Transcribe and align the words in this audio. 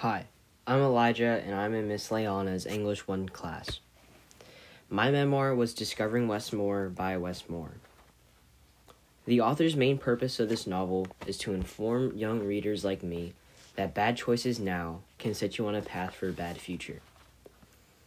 Hi, 0.00 0.28
I'm 0.66 0.80
Elijah 0.80 1.42
and 1.44 1.54
I'm 1.54 1.74
in 1.74 1.86
Miss 1.86 2.10
Leana's 2.10 2.64
English 2.64 3.06
1 3.06 3.28
class. 3.28 3.80
My 4.88 5.10
memoir 5.10 5.54
was 5.54 5.74
Discovering 5.74 6.26
Wes 6.26 6.54
Moore 6.54 6.88
by 6.88 7.18
Wes 7.18 7.50
Moore. 7.50 7.72
The 9.26 9.42
author's 9.42 9.76
main 9.76 9.98
purpose 9.98 10.40
of 10.40 10.48
this 10.48 10.66
novel 10.66 11.08
is 11.26 11.36
to 11.40 11.52
inform 11.52 12.16
young 12.16 12.40
readers 12.40 12.82
like 12.82 13.02
me 13.02 13.34
that 13.76 13.92
bad 13.92 14.16
choices 14.16 14.58
now 14.58 15.00
can 15.18 15.34
set 15.34 15.58
you 15.58 15.66
on 15.66 15.74
a 15.74 15.82
path 15.82 16.14
for 16.14 16.30
a 16.30 16.32
bad 16.32 16.56
future. 16.56 17.02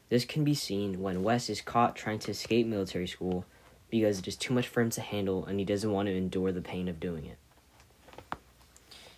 This 0.09 0.25
can 0.25 0.43
be 0.43 0.55
seen 0.55 0.99
when 0.99 1.21
Wes 1.21 1.47
is 1.47 1.61
caught 1.61 1.95
trying 1.95 2.17
to 2.17 2.31
escape 2.31 2.65
military 2.65 3.05
school 3.05 3.45
because 3.91 4.17
it 4.17 4.27
is 4.27 4.35
too 4.35 4.55
much 4.55 4.67
for 4.67 4.81
him 4.81 4.89
to 4.89 5.01
handle 5.01 5.45
and 5.45 5.59
he 5.59 5.65
doesn't 5.65 5.91
want 5.91 6.07
to 6.07 6.17
endure 6.17 6.51
the 6.51 6.59
pain 6.59 6.87
of 6.87 6.99
doing 6.99 7.27
it. 7.27 7.37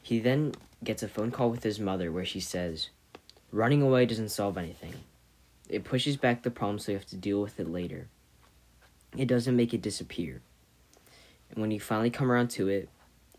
He 0.01 0.19
then 0.19 0.51
gets 0.85 1.03
a 1.03 1.07
phone 1.07 1.31
call 1.31 1.49
with 1.49 1.63
his 1.63 1.79
mother 1.79 2.11
where 2.11 2.25
she 2.25 2.39
says, 2.39 2.89
Running 3.51 3.81
away 3.81 4.05
doesn't 4.05 4.29
solve 4.29 4.57
anything. 4.57 4.93
It 5.67 5.83
pushes 5.83 6.17
back 6.17 6.43
the 6.43 6.51
problem 6.51 6.79
so 6.79 6.91
you 6.91 6.97
have 6.97 7.07
to 7.07 7.15
deal 7.15 7.41
with 7.41 7.59
it 7.59 7.69
later. 7.69 8.07
It 9.17 9.27
doesn't 9.27 9.55
make 9.55 9.73
it 9.73 9.81
disappear. 9.81 10.41
And 11.49 11.59
when 11.59 11.71
you 11.71 11.79
finally 11.79 12.09
come 12.09 12.31
around 12.31 12.49
to 12.51 12.67
it, 12.67 12.89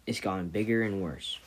it's 0.06 0.20
gotten 0.20 0.48
bigger 0.48 0.82
and 0.82 1.02
worse. 1.02 1.38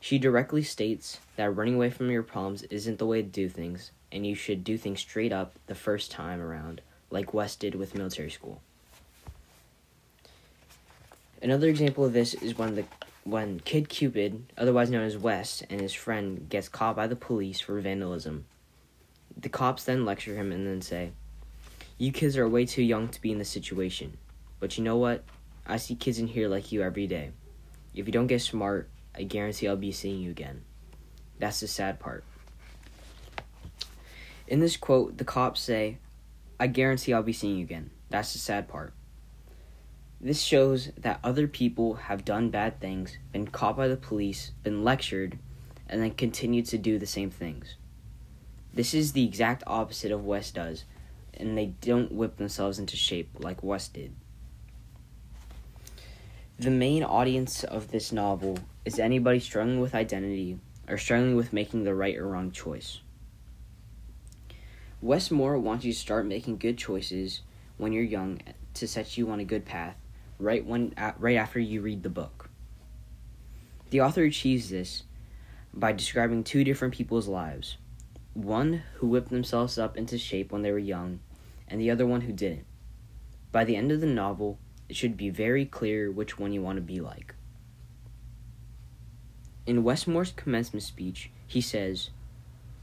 She 0.00 0.18
directly 0.18 0.62
states 0.62 1.18
that 1.36 1.56
running 1.56 1.74
away 1.74 1.90
from 1.90 2.10
your 2.10 2.22
problems 2.22 2.62
isn't 2.64 2.98
the 2.98 3.06
way 3.06 3.22
to 3.22 3.28
do 3.28 3.48
things, 3.48 3.90
and 4.12 4.24
you 4.24 4.34
should 4.34 4.62
do 4.62 4.78
things 4.78 5.00
straight 5.00 5.32
up 5.32 5.54
the 5.66 5.74
first 5.74 6.12
time 6.12 6.40
around, 6.40 6.80
like 7.10 7.34
West 7.34 7.60
did 7.60 7.74
with 7.74 7.94
military 7.96 8.30
school. 8.30 8.62
Another 11.42 11.68
example 11.68 12.04
of 12.04 12.12
this 12.12 12.34
is 12.34 12.56
when 12.56 12.76
the 12.76 12.84
when 13.26 13.58
Kid 13.60 13.88
Cupid, 13.88 14.52
otherwise 14.56 14.88
known 14.88 15.04
as 15.04 15.18
Wes, 15.18 15.62
and 15.68 15.80
his 15.80 15.92
friend 15.92 16.48
gets 16.48 16.68
caught 16.68 16.94
by 16.94 17.08
the 17.08 17.16
police 17.16 17.60
for 17.60 17.80
vandalism. 17.80 18.46
The 19.36 19.48
cops 19.48 19.84
then 19.84 20.04
lecture 20.04 20.36
him 20.36 20.52
and 20.52 20.66
then 20.66 20.80
say, 20.80 21.10
You 21.98 22.12
kids 22.12 22.36
are 22.36 22.48
way 22.48 22.66
too 22.66 22.82
young 22.82 23.08
to 23.08 23.20
be 23.20 23.32
in 23.32 23.38
this 23.38 23.50
situation. 23.50 24.16
But 24.60 24.78
you 24.78 24.84
know 24.84 24.96
what? 24.96 25.24
I 25.66 25.76
see 25.76 25.96
kids 25.96 26.20
in 26.20 26.28
here 26.28 26.48
like 26.48 26.70
you 26.70 26.82
every 26.82 27.08
day. 27.08 27.32
If 27.94 28.06
you 28.06 28.12
don't 28.12 28.28
get 28.28 28.42
smart, 28.42 28.88
I 29.14 29.24
guarantee 29.24 29.66
I'll 29.66 29.76
be 29.76 29.90
seeing 29.90 30.20
you 30.20 30.30
again. 30.30 30.62
That's 31.38 31.60
the 31.60 31.66
sad 31.66 31.98
part. 31.98 32.22
In 34.46 34.60
this 34.60 34.76
quote, 34.76 35.18
the 35.18 35.24
cops 35.24 35.60
say, 35.60 35.98
I 36.60 36.68
guarantee 36.68 37.12
I'll 37.12 37.24
be 37.24 37.32
seeing 37.32 37.56
you 37.56 37.64
again. 37.64 37.90
That's 38.08 38.32
the 38.32 38.38
sad 38.38 38.68
part. 38.68 38.94
This 40.20 40.40
shows 40.40 40.90
that 40.96 41.20
other 41.22 41.46
people 41.46 41.94
have 41.94 42.24
done 42.24 42.48
bad 42.48 42.80
things, 42.80 43.18
been 43.32 43.46
caught 43.46 43.76
by 43.76 43.86
the 43.86 43.98
police, 43.98 44.52
been 44.62 44.82
lectured, 44.82 45.38
and 45.88 46.02
then 46.02 46.12
continued 46.12 46.66
to 46.66 46.78
do 46.78 46.98
the 46.98 47.06
same 47.06 47.30
things. 47.30 47.76
This 48.72 48.94
is 48.94 49.12
the 49.12 49.24
exact 49.24 49.62
opposite 49.66 50.10
of 50.10 50.24
Wes 50.24 50.50
does, 50.50 50.84
and 51.34 51.56
they 51.56 51.66
don't 51.82 52.12
whip 52.12 52.38
themselves 52.38 52.78
into 52.78 52.96
shape 52.96 53.28
like 53.38 53.62
Wes 53.62 53.88
did. 53.88 54.14
The 56.58 56.70
main 56.70 57.02
audience 57.04 57.62
of 57.62 57.90
this 57.90 58.10
novel 58.10 58.58
is 58.86 58.98
anybody 58.98 59.38
struggling 59.38 59.80
with 59.80 59.94
identity 59.94 60.58
or 60.88 60.96
struggling 60.96 61.36
with 61.36 61.52
making 61.52 61.84
the 61.84 61.94
right 61.94 62.16
or 62.16 62.26
wrong 62.26 62.50
choice. 62.50 63.00
Wes 65.02 65.30
Moore 65.30 65.58
wants 65.58 65.84
you 65.84 65.92
to 65.92 65.98
start 65.98 66.24
making 66.24 66.56
good 66.56 66.78
choices 66.78 67.42
when 67.76 67.92
you're 67.92 68.02
young 68.02 68.40
to 68.72 68.88
set 68.88 69.18
you 69.18 69.30
on 69.30 69.40
a 69.40 69.44
good 69.44 69.66
path 69.66 69.96
right 70.38 70.64
when 70.64 70.94
right 71.18 71.36
after 71.36 71.58
you 71.58 71.80
read 71.80 72.02
the 72.02 72.10
book. 72.10 72.50
The 73.90 74.00
author 74.00 74.24
achieves 74.24 74.70
this 74.70 75.04
by 75.72 75.92
describing 75.92 76.42
two 76.42 76.64
different 76.64 76.94
people's 76.94 77.28
lives. 77.28 77.76
One 78.34 78.82
who 78.96 79.06
whipped 79.08 79.30
themselves 79.30 79.78
up 79.78 79.96
into 79.96 80.18
shape 80.18 80.52
when 80.52 80.62
they 80.62 80.72
were 80.72 80.78
young, 80.78 81.20
and 81.68 81.80
the 81.80 81.90
other 81.90 82.06
one 82.06 82.22
who 82.22 82.32
didn't. 82.32 82.66
By 83.52 83.64
the 83.64 83.76
end 83.76 83.92
of 83.92 84.00
the 84.00 84.06
novel, 84.06 84.58
it 84.88 84.96
should 84.96 85.16
be 85.16 85.30
very 85.30 85.64
clear 85.64 86.10
which 86.10 86.38
one 86.38 86.52
you 86.52 86.62
want 86.62 86.76
to 86.76 86.82
be 86.82 87.00
like. 87.00 87.34
In 89.66 89.82
Wes 89.82 90.06
Moore's 90.06 90.32
commencement 90.32 90.82
speech, 90.82 91.30
he 91.46 91.60
says, 91.60 92.10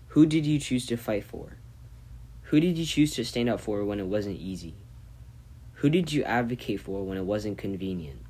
Who 0.09 0.25
did 0.25 0.45
you 0.45 0.59
choose 0.59 0.85
to 0.87 0.97
fight 0.97 1.23
for? 1.23 1.57
Who 2.43 2.59
did 2.59 2.77
you 2.77 2.85
choose 2.85 3.15
to 3.15 3.25
stand 3.25 3.49
up 3.49 3.61
for 3.61 3.83
when 3.85 3.99
it 3.99 4.07
wasn't 4.07 4.39
easy? 4.39 4.75
Who 5.83 5.89
did 5.89 6.13
you 6.13 6.23
advocate 6.23 6.79
for 6.79 7.03
when 7.03 7.17
it 7.17 7.25
wasn't 7.25 7.57
convenient? 7.57 8.21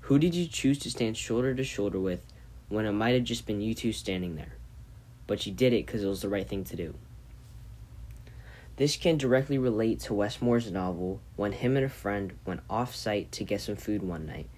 Who 0.00 0.18
did 0.18 0.34
you 0.34 0.46
choose 0.46 0.78
to 0.78 0.90
stand 0.90 1.18
shoulder 1.18 1.54
to 1.54 1.62
shoulder 1.62 2.00
with 2.00 2.20
when 2.70 2.86
it 2.86 2.92
might 2.92 3.12
have 3.12 3.24
just 3.24 3.44
been 3.44 3.60
you 3.60 3.74
two 3.74 3.92
standing 3.92 4.34
there? 4.34 4.54
But 5.26 5.44
you 5.44 5.52
did 5.52 5.74
it 5.74 5.84
because 5.84 6.02
it 6.02 6.06
was 6.06 6.22
the 6.22 6.30
right 6.30 6.48
thing 6.48 6.64
to 6.64 6.76
do. 6.76 6.94
This 8.76 8.96
can 8.96 9.18
directly 9.18 9.58
relate 9.58 10.00
to 10.00 10.14
Wes 10.14 10.40
Moore's 10.40 10.72
novel 10.72 11.20
when 11.36 11.52
him 11.52 11.76
and 11.76 11.84
a 11.84 11.90
friend 11.90 12.32
went 12.46 12.62
off 12.70 12.94
site 12.94 13.30
to 13.32 13.44
get 13.44 13.60
some 13.60 13.76
food 13.76 14.02
one 14.02 14.24
night, 14.24 14.48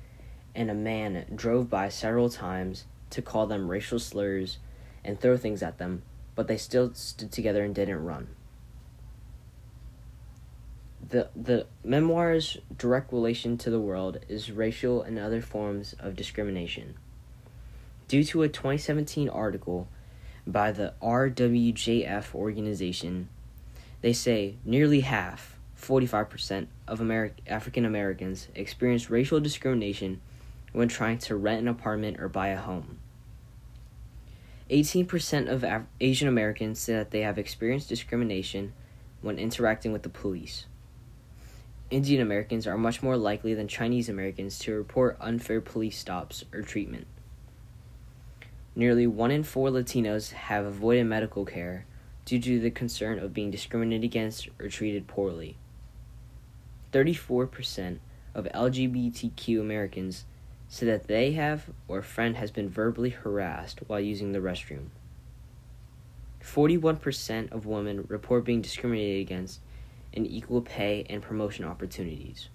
and 0.54 0.70
a 0.70 0.74
man 0.74 1.26
drove 1.34 1.68
by 1.68 1.88
several 1.88 2.30
times 2.30 2.84
to 3.10 3.20
call 3.20 3.48
them 3.48 3.68
racial 3.68 3.98
slurs 3.98 4.58
and 5.04 5.18
throw 5.18 5.36
things 5.36 5.64
at 5.64 5.78
them, 5.78 6.02
but 6.36 6.46
they 6.46 6.58
still 6.58 6.94
stood 6.94 7.32
together 7.32 7.64
and 7.64 7.74
didn't 7.74 8.04
run 8.04 8.28
the 11.08 11.28
the 11.36 11.66
memoir's 11.84 12.58
direct 12.76 13.12
relation 13.12 13.56
to 13.58 13.70
the 13.70 13.80
world 13.80 14.18
is 14.28 14.50
racial 14.50 15.02
and 15.02 15.18
other 15.18 15.40
forms 15.40 15.94
of 15.98 16.16
discrimination. 16.16 16.94
Due 18.08 18.24
to 18.24 18.42
a 18.42 18.48
2017 18.48 19.28
article 19.28 19.88
by 20.46 20.70
the 20.72 20.94
RWJF 21.02 22.34
organization, 22.34 23.28
they 24.00 24.12
say 24.12 24.54
nearly 24.64 25.00
half, 25.00 25.56
45% 25.80 26.68
of 26.86 27.00
Ameri- 27.00 27.32
African 27.46 27.84
Americans 27.84 28.48
experience 28.54 29.10
racial 29.10 29.40
discrimination 29.40 30.20
when 30.72 30.88
trying 30.88 31.18
to 31.18 31.36
rent 31.36 31.62
an 31.62 31.68
apartment 31.68 32.20
or 32.20 32.28
buy 32.28 32.48
a 32.48 32.58
home. 32.58 32.98
18% 34.70 35.48
of 35.48 35.64
Af- 35.64 35.86
Asian 36.00 36.28
Americans 36.28 36.78
say 36.78 36.94
that 36.94 37.10
they 37.10 37.22
have 37.22 37.38
experienced 37.38 37.88
discrimination 37.88 38.72
when 39.20 39.38
interacting 39.38 39.92
with 39.92 40.02
the 40.02 40.08
police. 40.08 40.66
Indian 41.88 42.20
Americans 42.20 42.66
are 42.66 42.76
much 42.76 43.00
more 43.00 43.16
likely 43.16 43.54
than 43.54 43.68
Chinese 43.68 44.08
Americans 44.08 44.58
to 44.58 44.74
report 44.74 45.16
unfair 45.20 45.60
police 45.60 45.96
stops 45.96 46.44
or 46.52 46.62
treatment. 46.62 47.06
Nearly 48.74 49.06
one 49.06 49.30
in 49.30 49.44
four 49.44 49.70
Latinos 49.70 50.32
have 50.32 50.66
avoided 50.66 51.04
medical 51.04 51.44
care 51.44 51.86
due 52.24 52.40
to 52.40 52.58
the 52.58 52.72
concern 52.72 53.20
of 53.20 53.32
being 53.32 53.52
discriminated 53.52 54.02
against 54.02 54.48
or 54.58 54.68
treated 54.68 55.06
poorly. 55.06 55.56
34% 56.92 57.98
of 58.34 58.46
LGBTQ 58.46 59.60
Americans 59.60 60.24
say 60.68 60.86
that 60.86 61.06
they 61.06 61.32
have 61.32 61.70
or 61.86 61.98
a 61.98 62.02
friend 62.02 62.36
has 62.36 62.50
been 62.50 62.68
verbally 62.68 63.10
harassed 63.10 63.78
while 63.86 64.00
using 64.00 64.32
the 64.32 64.40
restroom. 64.40 64.88
41% 66.42 67.52
of 67.52 67.64
women 67.64 68.04
report 68.08 68.44
being 68.44 68.60
discriminated 68.60 69.20
against 69.20 69.60
and 70.16 70.26
equal 70.26 70.62
pay 70.62 71.06
and 71.08 71.22
promotion 71.22 71.64
opportunities. 71.64 72.48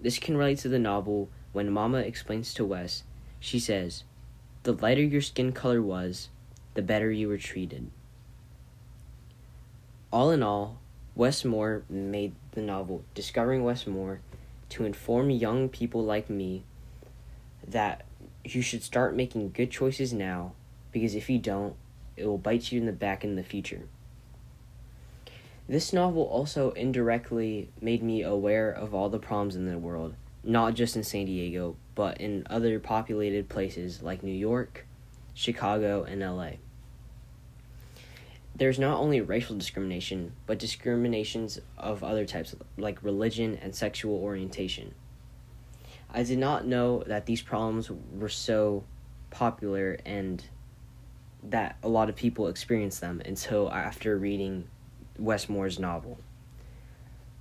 This 0.00 0.18
can 0.18 0.36
relate 0.36 0.58
to 0.58 0.68
the 0.68 0.78
novel 0.78 1.30
when 1.52 1.70
Mama 1.70 1.98
explains 1.98 2.52
to 2.54 2.64
Wes, 2.64 3.04
she 3.38 3.58
says, 3.58 4.04
The 4.64 4.72
lighter 4.72 5.02
your 5.02 5.22
skin 5.22 5.52
color 5.52 5.80
was, 5.80 6.28
the 6.74 6.82
better 6.82 7.10
you 7.10 7.28
were 7.28 7.38
treated. 7.38 7.90
All 10.12 10.30
in 10.30 10.42
all, 10.42 10.78
Wes 11.14 11.44
Moore 11.44 11.84
made 11.88 12.34
the 12.52 12.62
novel 12.62 13.04
Discovering 13.14 13.62
Wes 13.62 13.86
Moore 13.86 14.20
to 14.70 14.84
inform 14.84 15.30
young 15.30 15.68
people 15.68 16.04
like 16.04 16.28
me 16.28 16.64
that 17.66 18.04
you 18.44 18.62
should 18.62 18.82
start 18.82 19.14
making 19.14 19.52
good 19.52 19.70
choices 19.70 20.12
now 20.12 20.52
because 20.92 21.14
if 21.14 21.28
you 21.30 21.38
don't, 21.38 21.74
it 22.16 22.26
will 22.26 22.38
bite 22.38 22.72
you 22.72 22.80
in 22.80 22.86
the 22.86 22.92
back 22.92 23.24
in 23.24 23.36
the 23.36 23.42
future. 23.42 23.82
This 25.68 25.92
novel 25.92 26.22
also 26.22 26.70
indirectly 26.72 27.70
made 27.80 28.02
me 28.02 28.22
aware 28.22 28.70
of 28.70 28.94
all 28.94 29.08
the 29.08 29.18
problems 29.18 29.54
in 29.54 29.66
the 29.66 29.78
world, 29.78 30.14
not 30.42 30.74
just 30.74 30.96
in 30.96 31.04
San 31.04 31.26
Diego, 31.26 31.76
but 31.94 32.20
in 32.20 32.46
other 32.50 32.80
populated 32.80 33.48
places 33.48 34.02
like 34.02 34.22
New 34.22 34.32
York, 34.32 34.86
Chicago, 35.34 36.02
and 36.02 36.20
LA. 36.20 36.52
There's 38.54 38.78
not 38.78 38.98
only 38.98 39.20
racial 39.20 39.56
discrimination, 39.56 40.32
but 40.46 40.58
discriminations 40.58 41.60
of 41.78 42.02
other 42.02 42.26
types, 42.26 42.54
like 42.76 43.02
religion 43.02 43.58
and 43.62 43.74
sexual 43.74 44.16
orientation. 44.16 44.94
I 46.12 46.24
did 46.24 46.38
not 46.38 46.66
know 46.66 47.04
that 47.06 47.26
these 47.26 47.40
problems 47.40 47.90
were 47.90 48.28
so 48.28 48.84
popular 49.30 49.98
and 50.04 50.44
that 51.42 51.76
a 51.82 51.88
lot 51.88 52.08
of 52.08 52.16
people 52.16 52.48
experience 52.48 52.98
them 52.98 53.22
until 53.24 53.70
after 53.70 54.18
reading 54.18 54.68
Wes 55.20 55.48
Moore's 55.48 55.78
novel. 55.78 56.18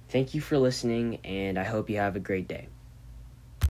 Thank 0.09 0.33
you 0.33 0.41
for 0.41 0.57
listening, 0.57 1.19
and 1.23 1.57
I 1.57 1.63
hope 1.63 1.89
you 1.89 1.97
have 1.97 2.15
a 2.15 2.19
great 2.19 2.47
day. 2.47 2.67